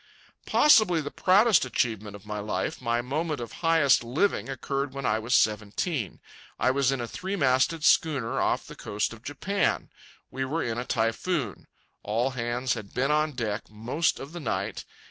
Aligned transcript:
Possibly 0.47 0.99
the 0.99 1.11
proudest 1.11 1.63
achievement 1.63 2.15
of 2.15 2.25
my 2.25 2.39
life, 2.39 2.81
my 2.81 3.03
moment 3.03 3.39
of 3.39 3.51
highest 3.61 4.03
living, 4.03 4.49
occurred 4.49 4.95
when 4.95 5.05
I 5.05 5.19
was 5.19 5.35
seventeen. 5.35 6.19
I 6.59 6.71
was 6.71 6.91
in 6.91 6.99
a 6.99 7.07
three 7.07 7.35
masted 7.35 7.83
schooner 7.83 8.41
off 8.41 8.65
the 8.65 8.75
coast 8.75 9.13
of 9.13 9.21
Japan. 9.21 9.91
We 10.31 10.43
were 10.43 10.63
in 10.63 10.79
a 10.79 10.85
typhoon. 10.85 11.67
All 12.01 12.31
hands 12.31 12.73
had 12.73 12.95
been 12.95 13.11
on 13.11 13.33
deck 13.33 13.69
most 13.69 14.19
of 14.19 14.31
the 14.31 14.39
night. 14.39 14.85